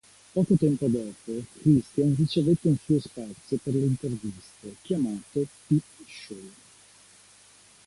Poco 0.33 0.55
tempo 0.57 0.87
dopo, 0.87 1.45
Christian 1.59 2.15
ricevette 2.17 2.67
un 2.69 2.75
suo 2.83 2.99
spazio 2.99 3.59
per 3.61 3.75
le 3.75 3.85
interviste 3.85 4.75
chiamato 4.81 5.47
"Peep 5.67 5.83
Show". 6.07 6.41